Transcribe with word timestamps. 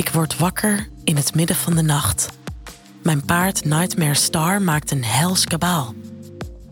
Ik 0.00 0.08
word 0.08 0.36
wakker 0.36 0.88
in 1.04 1.16
het 1.16 1.34
midden 1.34 1.56
van 1.56 1.74
de 1.76 1.82
nacht. 1.82 2.28
Mijn 3.02 3.24
paard 3.24 3.64
Nightmare 3.64 4.14
Star 4.14 4.62
maakt 4.62 4.90
een 4.90 5.04
hels 5.04 5.44
kabaal. 5.44 5.94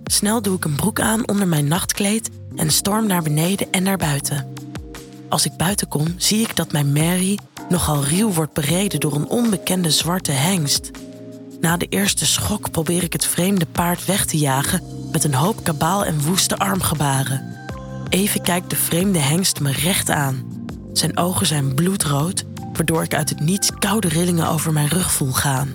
Snel 0.05 0.43
doe 0.43 0.57
ik 0.57 0.65
een 0.65 0.75
broek 0.75 1.01
aan 1.01 1.29
onder 1.29 1.49
mijn 1.49 1.69
nachtkleed 1.69 2.31
en 2.57 2.71
storm 2.71 3.07
naar 3.07 3.23
beneden 3.23 3.71
en 3.71 3.83
naar 3.83 3.97
buiten. 3.97 4.53
Als 5.29 5.45
ik 5.45 5.57
buiten 5.57 5.89
kom, 5.89 6.15
zie 6.17 6.41
ik 6.41 6.57
dat 6.57 6.73
mijn 6.73 6.93
Mary 6.93 7.39
nogal 7.69 8.05
ruw 8.05 8.33
wordt 8.33 8.53
bereden 8.53 9.01
door 9.01 9.15
een 9.15 9.29
onbekende 9.29 9.91
zwarte 9.91 10.33
hengst. 10.33 10.91
Na 11.61 11.77
de 11.77 11.87
eerste 11.87 12.27
schok 12.27 12.71
probeer 12.71 13.03
ik 13.03 13.13
het 13.13 13.25
vreemde 13.27 13.67
paard 13.67 14.05
weg 14.05 14.27
te 14.27 14.39
jagen 14.39 14.83
met 15.13 15.25
een 15.25 15.35
hoop 15.35 15.65
kabaal 15.65 16.05
en 16.05 16.23
woeste 16.23 16.57
armgebaren. 16.57 17.57
Even 18.09 18.43
kijkt 18.43 18.71
de 18.71 18.77
vreemde 18.77 19.19
hengst 19.19 19.61
me 19.61 19.73
recht 19.73 20.11
aan. 20.11 20.67
Zijn 20.93 21.17
ogen 21.17 21.47
zijn 21.47 21.75
bloedrood, 21.75 22.45
waardoor 22.79 23.03
ik 23.03 23.15
uit 23.15 23.29
het 23.29 23.41
niets 23.41 23.71
koude 23.79 24.09
rillingen 24.09 24.49
over 24.49 24.73
mijn 24.73 24.89
rug 24.89 25.13
voel 25.13 25.33
gaan. 25.33 25.73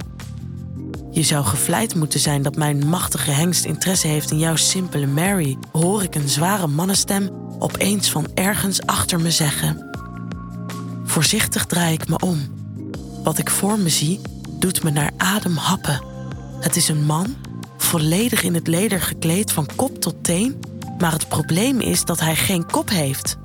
Je 1.11 1.23
zou 1.23 1.45
gevleid 1.45 1.95
moeten 1.95 2.19
zijn 2.19 2.41
dat 2.41 2.55
mijn 2.55 2.87
machtige 2.87 3.31
hengst 3.31 3.65
interesse 3.65 4.07
heeft 4.07 4.31
in 4.31 4.37
jouw 4.37 4.55
simpele 4.55 5.07
Mary, 5.07 5.57
hoor 5.71 6.03
ik 6.03 6.15
een 6.15 6.29
zware 6.29 6.67
mannenstem 6.67 7.29
opeens 7.59 8.11
van 8.11 8.27
ergens 8.33 8.85
achter 8.85 9.19
me 9.19 9.31
zeggen. 9.31 9.89
Voorzichtig 11.03 11.65
draai 11.65 11.93
ik 11.93 12.07
me 12.07 12.17
om. 12.17 12.39
Wat 13.23 13.37
ik 13.37 13.49
voor 13.49 13.79
me 13.79 13.89
zie, 13.89 14.21
doet 14.59 14.83
me 14.83 14.89
naar 14.89 15.11
adem 15.17 15.55
happen. 15.55 16.01
Het 16.59 16.75
is 16.75 16.87
een 16.87 17.05
man, 17.05 17.35
volledig 17.77 18.43
in 18.43 18.53
het 18.53 18.67
leder 18.67 19.01
gekleed 19.01 19.51
van 19.51 19.67
kop 19.75 20.01
tot 20.01 20.23
teen, 20.23 20.59
maar 20.97 21.11
het 21.11 21.27
probleem 21.27 21.79
is 21.79 22.05
dat 22.05 22.19
hij 22.19 22.35
geen 22.35 22.65
kop 22.65 22.89
heeft. 22.89 23.37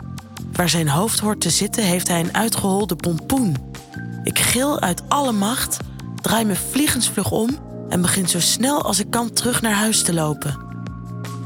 Waar 0.58 0.68
zijn 0.68 0.88
hoofd 0.88 1.18
hoort 1.18 1.40
te 1.40 1.50
zitten, 1.50 1.84
heeft 1.84 2.08
hij 2.08 2.20
een 2.20 2.34
uitgeholde 2.34 2.96
pompoen. 2.96 3.56
Ik 4.24 4.38
gil 4.38 4.80
uit 4.80 5.02
alle 5.08 5.32
macht, 5.32 5.76
draai 6.22 6.44
me 6.44 6.56
vliegensvlug 6.56 7.30
om 7.30 7.58
en 7.88 8.00
begin 8.00 8.28
zo 8.28 8.40
snel 8.40 8.82
als 8.82 8.98
ik 8.98 9.10
kan 9.10 9.32
terug 9.32 9.62
naar 9.62 9.72
huis 9.72 10.02
te 10.02 10.14
lopen. 10.14 10.58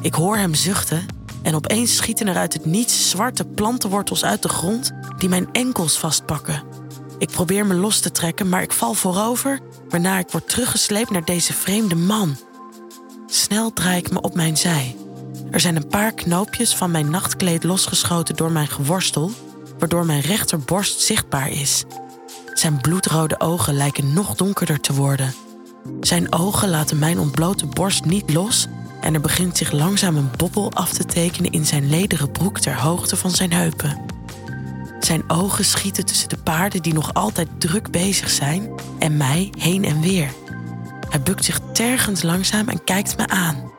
Ik 0.01 0.15
hoor 0.15 0.37
hem 0.37 0.55
zuchten 0.55 1.07
en 1.43 1.55
opeens 1.55 1.97
schieten 1.97 2.27
er 2.27 2.37
uit 2.37 2.53
het 2.53 2.65
niets 2.65 3.11
zwarte 3.11 3.45
plantenwortels 3.45 4.25
uit 4.25 4.43
de 4.43 4.49
grond 4.49 4.93
die 5.19 5.29
mijn 5.29 5.49
enkels 5.53 5.99
vastpakken. 5.99 6.63
Ik 7.19 7.31
probeer 7.31 7.67
me 7.67 7.75
los 7.75 8.01
te 8.01 8.11
trekken, 8.11 8.49
maar 8.49 8.63
ik 8.63 8.73
val 8.73 8.95
voorover, 8.95 9.61
waarna 9.89 10.19
ik 10.19 10.31
word 10.31 10.49
teruggesleept 10.49 11.11
naar 11.11 11.25
deze 11.25 11.53
vreemde 11.53 11.95
man. 11.95 12.37
Snel 13.27 13.73
draai 13.73 13.99
ik 13.99 14.11
me 14.11 14.21
op 14.21 14.35
mijn 14.35 14.57
zij. 14.57 14.97
Er 15.53 15.61
zijn 15.61 15.77
een 15.77 15.87
paar 15.87 16.13
knoopjes 16.13 16.75
van 16.75 16.91
mijn 16.91 17.11
nachtkleed 17.11 17.65
losgeschoten 17.65 18.37
door 18.37 18.53
mijn 18.53 18.69
geworstel, 18.69 19.31
waardoor 19.79 20.07
mijn 20.07 20.21
rechterborst 20.21 21.01
zichtbaar 21.01 21.51
is. 21.51 21.85
Zijn 22.53 22.81
bloedrode 22.81 23.41
ogen 23.41 23.75
lijken 23.75 24.13
nog 24.13 24.35
donkerder 24.35 24.81
te 24.81 24.95
worden. 24.95 25.35
Zijn 26.01 26.33
ogen 26.33 26.69
laten 26.69 26.99
mijn 26.99 27.19
ontblote 27.19 27.67
borst 27.67 28.05
niet 28.05 28.33
los 28.33 28.67
en 29.01 29.15
er 29.15 29.21
begint 29.21 29.57
zich 29.57 29.73
langzaam 29.73 30.17
een 30.17 30.31
bobbel 30.37 30.73
af 30.73 30.93
te 30.93 31.05
tekenen 31.05 31.53
in 31.53 31.67
zijn 31.67 31.89
lederen 31.89 32.31
broek 32.31 32.59
ter 32.59 32.81
hoogte 32.81 33.17
van 33.17 33.31
zijn 33.31 33.53
heupen. 33.53 34.01
Zijn 35.01 35.31
ogen 35.31 35.65
schieten 35.65 36.05
tussen 36.05 36.29
de 36.29 36.39
paarden 36.39 36.83
die 36.83 36.95
nog 36.95 37.15
altijd 37.15 37.49
druk 37.59 37.91
bezig 37.91 38.31
zijn 38.31 38.71
en 38.99 39.17
mij 39.17 39.53
heen 39.59 39.85
en 39.85 40.01
weer. 40.01 40.33
Hij 41.09 41.23
bukt 41.23 41.45
zich 41.45 41.61
tergend 41.73 42.23
langzaam 42.23 42.69
en 42.69 42.85
kijkt 42.85 43.17
me 43.17 43.29
aan. 43.29 43.72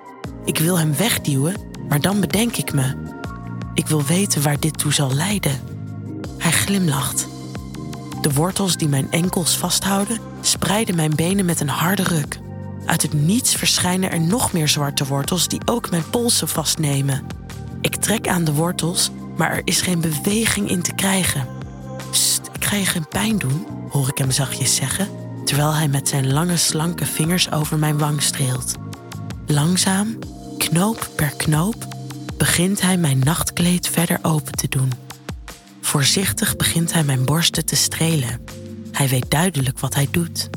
Ik 0.45 0.57
wil 0.57 0.79
hem 0.79 0.95
wegduwen, 0.95 1.55
maar 1.89 2.01
dan 2.01 2.19
bedenk 2.19 2.57
ik 2.57 2.73
me. 2.73 2.95
Ik 3.73 3.87
wil 3.87 4.03
weten 4.03 4.41
waar 4.41 4.59
dit 4.59 4.77
toe 4.77 4.93
zal 4.93 5.13
leiden. 5.13 5.59
Hij 6.37 6.51
glimlacht. 6.51 7.27
De 8.21 8.33
wortels 8.33 8.77
die 8.77 8.87
mijn 8.87 9.11
enkels 9.11 9.57
vasthouden, 9.57 10.17
spreiden 10.41 10.95
mijn 10.95 11.15
benen 11.15 11.45
met 11.45 11.59
een 11.59 11.69
harde 11.69 12.03
ruk. 12.03 12.39
Uit 12.85 13.01
het 13.01 13.13
niets 13.13 13.55
verschijnen 13.55 14.11
er 14.11 14.21
nog 14.21 14.53
meer 14.53 14.67
zwarte 14.67 15.05
wortels 15.05 15.47
die 15.47 15.61
ook 15.65 15.89
mijn 15.89 16.09
polsen 16.09 16.47
vastnemen. 16.47 17.23
Ik 17.81 17.95
trek 17.95 18.27
aan 18.27 18.43
de 18.43 18.53
wortels, 18.53 19.11
maar 19.37 19.51
er 19.51 19.61
is 19.63 19.81
geen 19.81 20.01
beweging 20.01 20.69
in 20.69 20.81
te 20.81 20.93
krijgen. 20.93 21.47
Ik 22.53 22.65
ga 22.65 22.75
je 22.75 22.85
geen 22.85 23.07
pijn 23.07 23.37
doen, 23.37 23.65
hoor 23.89 24.07
ik 24.07 24.17
hem 24.17 24.31
zachtjes 24.31 24.75
zeggen, 24.75 25.07
terwijl 25.45 25.73
hij 25.73 25.87
met 25.87 26.07
zijn 26.07 26.33
lange 26.33 26.57
slanke 26.57 27.05
vingers 27.05 27.51
over 27.51 27.77
mijn 27.77 27.97
wang 27.97 28.21
streelt. 28.21 28.75
Langzaam, 29.53 30.19
knoop 30.57 31.09
per 31.15 31.33
knoop, 31.37 31.87
begint 32.37 32.81
hij 32.81 32.97
mijn 32.97 33.19
nachtkleed 33.19 33.87
verder 33.87 34.19
open 34.21 34.51
te 34.51 34.67
doen. 34.69 34.91
Voorzichtig 35.81 36.55
begint 36.55 36.93
hij 36.93 37.03
mijn 37.03 37.25
borsten 37.25 37.65
te 37.65 37.75
strelen. 37.75 38.41
Hij 38.91 39.07
weet 39.07 39.31
duidelijk 39.31 39.79
wat 39.79 39.93
hij 39.93 40.07
doet. 40.11 40.49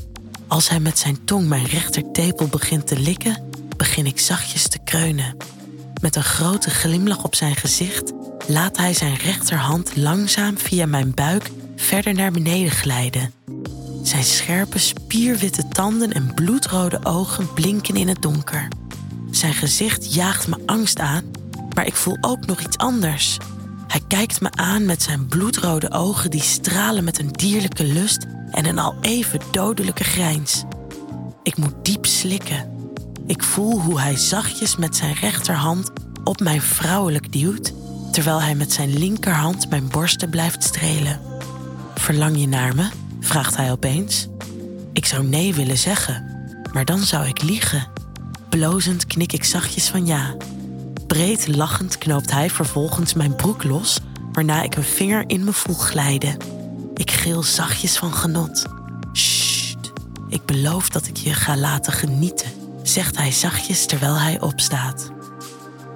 Als 0.46 0.68
hij 0.68 0.80
met 0.80 0.98
zijn 0.98 1.24
tong 1.24 1.48
mijn 1.48 1.64
rechtertepel 1.64 2.46
begint 2.46 2.86
te 2.86 2.98
likken, 2.98 3.42
begin 3.76 4.06
ik 4.06 4.18
zachtjes 4.18 4.68
te 4.68 4.78
kreunen. 4.84 5.36
Met 6.00 6.16
een 6.16 6.24
grote 6.24 6.70
glimlach 6.70 7.24
op 7.24 7.34
zijn 7.34 7.56
gezicht 7.56 8.12
laat 8.46 8.76
hij 8.76 8.94
zijn 8.94 9.16
rechterhand 9.16 9.96
langzaam 9.96 10.58
via 10.58 10.86
mijn 10.86 11.14
buik 11.14 11.50
verder 11.76 12.14
naar 12.14 12.30
beneden 12.30 12.70
glijden. 12.70 13.32
Zijn 14.02 14.24
scherpe, 14.24 14.78
spierwitte 14.78 15.68
tanden 15.68 16.12
en 16.12 16.34
bloedrode 16.34 17.04
ogen 17.04 17.52
blinken 17.52 17.96
in 17.96 18.08
het 18.08 18.22
donker. 18.22 18.68
Zijn 19.36 19.54
gezicht 19.54 20.14
jaagt 20.14 20.48
me 20.48 20.56
angst 20.66 20.98
aan, 20.98 21.24
maar 21.74 21.86
ik 21.86 21.94
voel 21.94 22.16
ook 22.20 22.46
nog 22.46 22.60
iets 22.60 22.78
anders. 22.78 23.36
Hij 23.86 24.00
kijkt 24.08 24.40
me 24.40 24.50
aan 24.50 24.84
met 24.84 25.02
zijn 25.02 25.26
bloedrode 25.26 25.90
ogen 25.90 26.30
die 26.30 26.42
stralen 26.42 27.04
met 27.04 27.18
een 27.18 27.32
dierlijke 27.32 27.84
lust 27.84 28.26
en 28.50 28.66
een 28.66 28.78
al 28.78 28.94
even 29.00 29.40
dodelijke 29.50 30.04
grijns. 30.04 30.64
Ik 31.42 31.56
moet 31.56 31.74
diep 31.82 32.06
slikken. 32.06 32.70
Ik 33.26 33.42
voel 33.42 33.80
hoe 33.80 34.00
hij 34.00 34.16
zachtjes 34.16 34.76
met 34.76 34.96
zijn 34.96 35.14
rechterhand 35.14 35.90
op 36.24 36.40
mijn 36.40 36.62
vrouwelijk 36.62 37.32
duwt, 37.32 37.72
terwijl 38.12 38.42
hij 38.42 38.54
met 38.54 38.72
zijn 38.72 38.98
linkerhand 38.98 39.70
mijn 39.70 39.88
borsten 39.88 40.30
blijft 40.30 40.64
strelen. 40.64 41.20
Verlang 41.94 42.40
je 42.40 42.48
naar 42.48 42.74
me? 42.74 42.88
vraagt 43.20 43.56
hij 43.56 43.70
opeens. 43.70 44.28
Ik 44.92 45.06
zou 45.06 45.24
nee 45.24 45.54
willen 45.54 45.78
zeggen, 45.78 46.24
maar 46.72 46.84
dan 46.84 47.00
zou 47.00 47.26
ik 47.26 47.42
liegen. 47.42 47.95
Blozend 48.56 49.06
knik 49.06 49.32
ik 49.32 49.44
zachtjes 49.44 49.88
van 49.88 50.06
ja. 50.06 50.36
Breed 51.06 51.46
lachend 51.46 51.98
knoopt 51.98 52.30
hij 52.30 52.50
vervolgens 52.50 53.14
mijn 53.14 53.34
broek 53.34 53.64
los, 53.64 53.98
waarna 54.32 54.62
ik 54.62 54.76
een 54.76 54.84
vinger 54.84 55.24
in 55.26 55.44
me 55.44 55.52
voel 55.52 55.74
glijden. 55.74 56.36
Ik 56.94 57.10
gil 57.10 57.42
zachtjes 57.42 57.96
van 57.96 58.12
genot. 58.12 58.64
Sst, 59.12 59.92
ik 60.28 60.44
beloof 60.44 60.88
dat 60.88 61.06
ik 61.06 61.16
je 61.16 61.34
ga 61.34 61.56
laten 61.56 61.92
genieten, 61.92 62.50
zegt 62.82 63.16
hij 63.16 63.32
zachtjes 63.32 63.86
terwijl 63.86 64.14
hij 64.18 64.40
opstaat. 64.40 65.10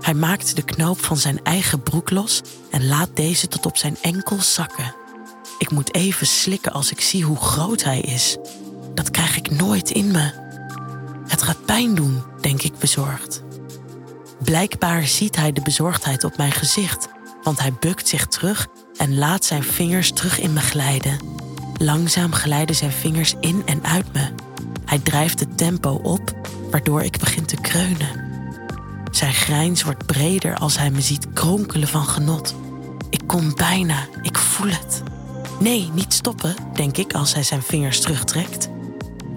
Hij 0.01 0.15
maakt 0.15 0.57
de 0.57 0.63
knoop 0.63 1.05
van 1.05 1.17
zijn 1.17 1.45
eigen 1.45 1.83
broek 1.83 2.11
los 2.11 2.41
en 2.71 2.87
laat 2.87 3.11
deze 3.15 3.49
tot 3.49 3.67
op 3.67 3.77
zijn 3.77 3.97
enkel 4.01 4.41
zakken. 4.41 4.95
Ik 5.59 5.71
moet 5.71 5.95
even 5.95 6.27
slikken 6.27 6.73
als 6.73 6.91
ik 6.91 7.01
zie 7.01 7.25
hoe 7.25 7.41
groot 7.41 7.83
hij 7.83 8.01
is. 8.01 8.37
Dat 8.95 9.11
krijg 9.11 9.37
ik 9.37 9.51
nooit 9.51 9.91
in 9.91 10.11
me. 10.11 10.49
Het 11.31 11.43
gaat 11.43 11.65
pijn 11.65 11.95
doen, 11.95 12.23
denk 12.41 12.63
ik 12.63 12.79
bezorgd. 12.79 13.43
Blijkbaar 14.45 15.07
ziet 15.07 15.37
hij 15.37 15.53
de 15.53 15.63
bezorgdheid 15.63 16.25
op 16.25 16.37
mijn 16.37 16.53
gezicht, 16.53 17.09
want 17.43 17.61
hij 17.61 17.73
bukt 17.81 18.09
zich 18.09 18.27
terug 18.27 18.67
en 18.97 19.19
laat 19.19 19.45
zijn 19.45 19.63
vingers 19.63 20.13
terug 20.13 20.41
in 20.41 20.53
me 20.53 20.61
glijden. 20.61 21.19
Langzaam 21.77 22.33
glijden 22.33 22.77
zijn 22.77 22.93
vingers 22.93 23.35
in 23.41 23.63
en 23.67 23.85
uit 23.85 24.13
me. 24.13 24.29
Hij 24.85 24.99
drijft 24.99 25.41
het 25.41 25.59
tempo 25.59 26.01
op, 26.03 26.35
waardoor 26.71 27.03
ik 27.03 27.19
begin 27.19 27.47
te 27.47 27.57
kreunen. 27.57 28.29
Zijn 29.11 29.33
grijns 29.33 29.83
wordt 29.83 30.07
breder 30.07 30.57
als 30.57 30.79
hij 30.79 30.91
me 30.91 31.01
ziet 31.01 31.33
kronkelen 31.33 31.89
van 31.89 32.05
genot. 32.05 32.55
Ik 33.11 33.23
kom 33.27 33.55
bijna, 33.55 34.07
ik 34.23 34.39
voel 34.39 34.71
het. 34.71 35.03
Nee, 35.59 35.91
niet 35.95 36.13
stoppen, 36.13 36.55
denk 36.75 36.97
ik 36.97 37.15
als 37.15 37.35
hij 37.35 37.43
zijn 37.43 37.63
vingers 37.63 38.01
terugtrekt. 38.01 38.69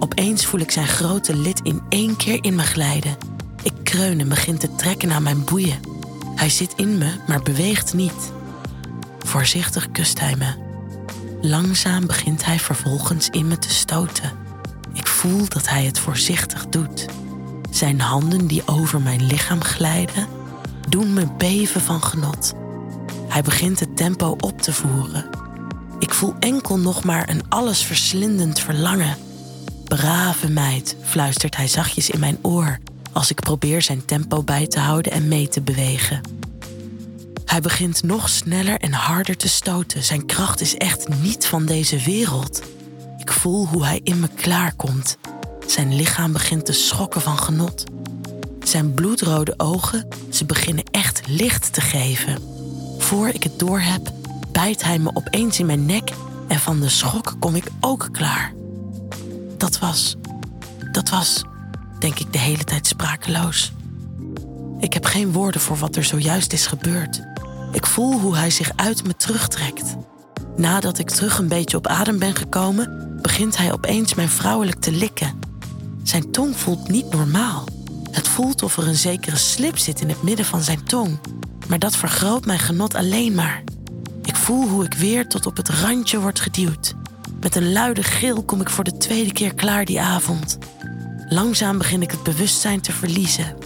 Opeens 0.04 0.46
voel 0.46 0.60
ik 0.60 0.70
zijn 0.70 0.86
grote 0.86 1.36
lid 1.36 1.60
in 1.62 1.82
één 1.88 2.16
keer 2.16 2.44
in 2.44 2.54
me 2.54 2.62
glijden. 2.62 3.16
Ik 3.62 3.72
kreun 3.82 4.20
en 4.20 4.28
begin 4.28 4.58
te 4.58 4.74
trekken 4.74 5.12
aan 5.12 5.22
mijn 5.22 5.44
boeien. 5.44 5.80
Hij 6.34 6.48
zit 6.48 6.72
in 6.76 6.98
me, 6.98 7.10
maar 7.26 7.42
beweegt 7.42 7.94
niet. 7.94 8.32
Voorzichtig 9.18 9.90
kust 9.90 10.20
hij 10.20 10.36
me. 10.36 10.54
Langzaam 11.40 12.06
begint 12.06 12.44
hij 12.44 12.58
vervolgens 12.58 13.28
in 13.28 13.48
me 13.48 13.58
te 13.58 13.70
stoten. 13.70 14.32
Ik 14.92 15.06
voel 15.06 15.48
dat 15.48 15.68
hij 15.68 15.84
het 15.84 15.98
voorzichtig 15.98 16.68
doet. 16.68 17.06
Zijn 17.70 18.00
handen 18.00 18.46
die 18.46 18.62
over 18.66 19.00
mijn 19.00 19.26
lichaam 19.26 19.62
glijden, 19.62 20.26
doen 20.88 21.12
me 21.12 21.26
beven 21.38 21.80
van 21.80 22.02
genot. 22.02 22.52
Hij 23.28 23.42
begint 23.42 23.80
het 23.80 23.96
tempo 23.96 24.36
op 24.40 24.62
te 24.62 24.72
voeren. 24.72 25.28
Ik 25.98 26.14
voel 26.14 26.34
enkel 26.38 26.78
nog 26.78 27.04
maar 27.04 27.28
een 27.28 27.48
allesverslindend 27.48 28.60
verlangen. 28.60 29.16
Brave 29.94 30.48
meid, 30.48 30.96
fluistert 31.02 31.56
hij 31.56 31.68
zachtjes 31.68 32.10
in 32.10 32.20
mijn 32.20 32.38
oor 32.42 32.78
als 33.12 33.30
ik 33.30 33.40
probeer 33.40 33.82
zijn 33.82 34.04
tempo 34.04 34.42
bij 34.42 34.66
te 34.66 34.78
houden 34.78 35.12
en 35.12 35.28
mee 35.28 35.48
te 35.48 35.60
bewegen. 35.60 36.20
Hij 37.44 37.60
begint 37.60 38.02
nog 38.02 38.28
sneller 38.28 38.80
en 38.80 38.92
harder 38.92 39.36
te 39.36 39.48
stoten. 39.48 40.02
Zijn 40.02 40.26
kracht 40.26 40.60
is 40.60 40.76
echt 40.76 41.08
niet 41.08 41.46
van 41.46 41.66
deze 41.66 41.98
wereld. 41.98 42.62
Ik 43.18 43.32
voel 43.32 43.66
hoe 43.66 43.84
hij 43.84 44.00
in 44.02 44.20
me 44.20 44.28
klaarkomt. 44.34 45.18
Zijn 45.66 45.96
lichaam 45.96 46.32
begint 46.32 46.66
te 46.66 46.72
schokken 46.72 47.20
van 47.20 47.38
genot. 47.38 47.84
Zijn 48.62 48.94
bloedrode 48.94 49.54
ogen, 49.56 50.08
ze 50.30 50.44
beginnen 50.44 50.84
echt 50.90 51.22
licht 51.26 51.72
te 51.72 51.80
geven. 51.80 52.38
Voor 52.98 53.28
ik 53.28 53.42
het 53.42 53.58
doorheb, 53.58 54.12
bijt 54.52 54.82
hij 54.82 54.98
me 54.98 55.10
opeens 55.14 55.58
in 55.58 55.66
mijn 55.66 55.86
nek 55.86 56.10
en 56.48 56.58
van 56.58 56.80
de 56.80 56.88
schok 56.88 57.34
kom 57.38 57.54
ik 57.54 57.66
ook 57.80 58.08
klaar. 58.12 58.52
Dat 59.56 59.78
was, 59.78 60.16
dat 60.92 61.08
was, 61.08 61.42
denk 61.98 62.18
ik 62.18 62.32
de 62.32 62.38
hele 62.38 62.64
tijd 62.64 62.86
sprakeloos. 62.86 63.72
Ik 64.78 64.92
heb 64.92 65.04
geen 65.04 65.32
woorden 65.32 65.60
voor 65.60 65.76
wat 65.76 65.96
er 65.96 66.04
zojuist 66.04 66.52
is 66.52 66.66
gebeurd. 66.66 67.22
Ik 67.72 67.86
voel 67.86 68.20
hoe 68.20 68.36
hij 68.36 68.50
zich 68.50 68.72
uit 68.76 69.04
me 69.06 69.16
terugtrekt. 69.16 69.96
Nadat 70.56 70.98
ik 70.98 71.10
terug 71.10 71.38
een 71.38 71.48
beetje 71.48 71.76
op 71.76 71.86
adem 71.86 72.18
ben 72.18 72.34
gekomen, 72.34 73.18
begint 73.22 73.56
hij 73.56 73.72
opeens 73.72 74.14
mijn 74.14 74.28
vrouwelijk 74.28 74.80
te 74.80 74.92
likken. 74.92 75.38
Zijn 76.02 76.30
tong 76.30 76.56
voelt 76.56 76.88
niet 76.88 77.10
normaal. 77.10 77.64
Het 78.10 78.28
voelt 78.28 78.62
of 78.62 78.76
er 78.76 78.86
een 78.86 78.94
zekere 78.94 79.36
slip 79.36 79.78
zit 79.78 80.00
in 80.00 80.08
het 80.08 80.22
midden 80.22 80.44
van 80.44 80.62
zijn 80.62 80.84
tong. 80.84 81.18
Maar 81.68 81.78
dat 81.78 81.96
vergroot 81.96 82.46
mijn 82.46 82.58
genot 82.58 82.94
alleen 82.94 83.34
maar. 83.34 83.62
Ik 84.22 84.36
voel 84.36 84.68
hoe 84.68 84.84
ik 84.84 84.94
weer 84.94 85.28
tot 85.28 85.46
op 85.46 85.56
het 85.56 85.68
randje 85.68 86.20
word 86.20 86.40
geduwd. 86.40 86.94
Met 87.44 87.56
een 87.56 87.72
luide 87.72 88.02
gil 88.02 88.42
kom 88.42 88.60
ik 88.60 88.70
voor 88.70 88.84
de 88.84 88.96
tweede 88.96 89.32
keer 89.32 89.54
klaar 89.54 89.84
die 89.84 90.00
avond. 90.00 90.58
Langzaam 91.28 91.78
begin 91.78 92.02
ik 92.02 92.10
het 92.10 92.22
bewustzijn 92.22 92.80
te 92.80 92.92
verliezen. 92.92 93.56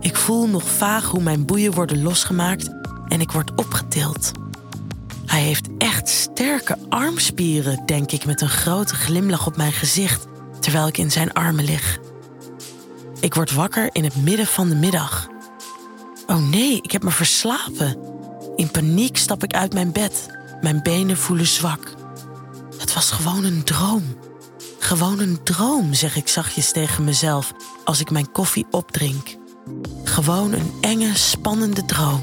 Ik 0.00 0.16
voel 0.16 0.48
nog 0.48 0.62
vaag 0.68 1.04
hoe 1.04 1.22
mijn 1.22 1.44
boeien 1.44 1.72
worden 1.72 2.02
losgemaakt 2.02 2.70
en 3.08 3.20
ik 3.20 3.30
word 3.30 3.54
opgetild. 3.54 4.30
Hij 5.26 5.40
heeft 5.40 5.68
echt 5.78 6.08
sterke 6.08 6.78
armspieren, 6.88 7.82
denk 7.86 8.12
ik 8.12 8.24
met 8.24 8.40
een 8.40 8.48
grote 8.48 8.94
glimlach 8.94 9.46
op 9.46 9.56
mijn 9.56 9.72
gezicht 9.72 10.26
terwijl 10.60 10.86
ik 10.86 10.98
in 10.98 11.10
zijn 11.10 11.32
armen 11.32 11.64
lig. 11.64 11.98
Ik 13.20 13.34
word 13.34 13.52
wakker 13.52 13.88
in 13.92 14.04
het 14.04 14.16
midden 14.16 14.46
van 14.46 14.68
de 14.68 14.76
middag. 14.76 15.28
Oh 16.26 16.48
nee, 16.48 16.82
ik 16.82 16.92
heb 16.92 17.02
me 17.02 17.10
verslapen. 17.10 17.96
In 18.56 18.70
paniek 18.70 19.16
stap 19.16 19.44
ik 19.44 19.54
uit 19.54 19.72
mijn 19.72 19.92
bed. 19.92 20.26
Mijn 20.60 20.82
benen 20.82 21.16
voelen 21.16 21.46
zwak. 21.46 22.00
Was 23.02 23.10
gewoon 23.10 23.44
een 23.44 23.64
droom. 23.64 24.02
Gewoon 24.78 25.18
een 25.18 25.42
droom, 25.42 25.94
zeg 25.94 26.16
ik 26.16 26.28
zachtjes 26.28 26.72
tegen 26.72 27.04
mezelf 27.04 27.52
als 27.84 28.00
ik 28.00 28.10
mijn 28.10 28.32
koffie 28.32 28.66
opdrink. 28.70 29.36
Gewoon 30.04 30.52
een 30.52 30.72
enge, 30.80 31.14
spannende 31.14 31.84
droom. 31.84 32.22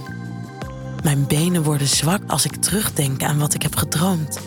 Mijn 1.04 1.28
benen 1.28 1.64
worden 1.64 1.88
zwak 1.88 2.22
als 2.28 2.46
ik 2.46 2.56
terugdenk 2.56 3.24
aan 3.24 3.40
wat 3.40 3.54
ik 3.54 3.62
heb 3.62 3.76
gedroomd. 3.76 4.40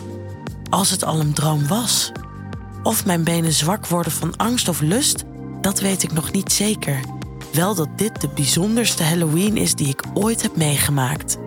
Als 0.69 0.89
het 0.89 1.03
al 1.03 1.19
een 1.19 1.33
droom 1.33 1.67
was. 1.67 2.11
Of 2.83 3.05
mijn 3.05 3.23
benen 3.23 3.53
zwak 3.53 3.87
worden 3.87 4.11
van 4.11 4.37
angst 4.37 4.67
of 4.67 4.81
lust, 4.81 5.23
dat 5.61 5.79
weet 5.79 6.03
ik 6.03 6.11
nog 6.11 6.31
niet 6.31 6.51
zeker. 6.51 6.99
Wel 7.51 7.75
dat 7.75 7.97
dit 7.97 8.21
de 8.21 8.29
bijzonderste 8.29 9.03
Halloween 9.03 9.57
is 9.57 9.75
die 9.75 9.87
ik 9.87 10.03
ooit 10.13 10.41
heb 10.41 10.55
meegemaakt. 10.55 11.37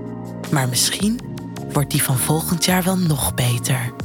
Maar 0.50 0.69
misschien 0.69 1.21
wordt 1.73 1.91
die 1.91 2.03
van 2.03 2.19
volgend 2.19 2.65
jaar 2.65 2.83
wel 2.83 2.99
nog 2.99 3.35
beter. 3.35 4.05